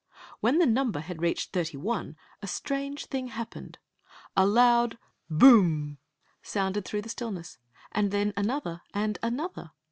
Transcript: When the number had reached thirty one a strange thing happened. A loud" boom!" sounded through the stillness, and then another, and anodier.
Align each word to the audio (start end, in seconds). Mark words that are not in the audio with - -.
When 0.39 0.57
the 0.57 0.65
number 0.65 0.99
had 1.01 1.21
reached 1.21 1.53
thirty 1.53 1.77
one 1.77 2.17
a 2.41 2.47
strange 2.47 3.05
thing 3.05 3.27
happened. 3.27 3.77
A 4.35 4.47
loud" 4.47 4.97
boom!" 5.43 5.99
sounded 6.41 6.85
through 6.85 7.03
the 7.03 7.09
stillness, 7.09 7.59
and 7.91 8.09
then 8.09 8.33
another, 8.35 8.81
and 8.95 9.19
anodier. 9.21 9.69